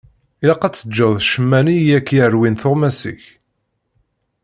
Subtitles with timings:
[0.43, 3.23] Ilaq ad teǧǧeḍ ccemma-nni i ak-yerwin tuɣmas-ik.